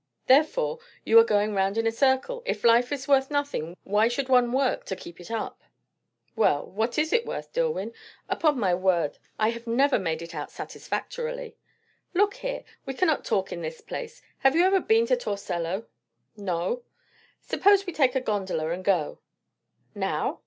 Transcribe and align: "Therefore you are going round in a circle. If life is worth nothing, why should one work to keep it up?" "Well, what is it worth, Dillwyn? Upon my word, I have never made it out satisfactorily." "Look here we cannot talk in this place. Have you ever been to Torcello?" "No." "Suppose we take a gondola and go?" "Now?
"Therefore 0.25 0.79
you 1.05 1.19
are 1.19 1.23
going 1.23 1.53
round 1.53 1.77
in 1.77 1.85
a 1.85 1.91
circle. 1.91 2.41
If 2.47 2.63
life 2.63 2.91
is 2.91 3.07
worth 3.07 3.29
nothing, 3.29 3.77
why 3.83 4.07
should 4.07 4.29
one 4.29 4.51
work 4.51 4.83
to 4.85 4.95
keep 4.95 5.21
it 5.21 5.29
up?" 5.29 5.61
"Well, 6.35 6.65
what 6.65 6.97
is 6.97 7.13
it 7.13 7.23
worth, 7.23 7.53
Dillwyn? 7.53 7.93
Upon 8.27 8.59
my 8.59 8.73
word, 8.73 9.19
I 9.37 9.49
have 9.49 9.67
never 9.67 9.99
made 9.99 10.23
it 10.23 10.33
out 10.33 10.49
satisfactorily." 10.49 11.55
"Look 12.15 12.33
here 12.37 12.63
we 12.83 12.95
cannot 12.95 13.23
talk 13.25 13.51
in 13.51 13.61
this 13.61 13.79
place. 13.79 14.23
Have 14.39 14.55
you 14.55 14.63
ever 14.65 14.79
been 14.79 15.05
to 15.05 15.15
Torcello?" 15.15 15.85
"No." 16.35 16.81
"Suppose 17.39 17.85
we 17.85 17.93
take 17.93 18.15
a 18.15 18.21
gondola 18.21 18.69
and 18.71 18.83
go?" 18.83 19.19
"Now? 19.93 20.39